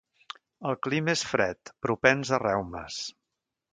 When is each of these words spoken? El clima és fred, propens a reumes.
El 0.69 0.77
clima 0.85 1.13
és 1.13 1.21
fred, 1.33 1.73
propens 1.87 2.33
a 2.39 2.41
reumes. 2.45 2.99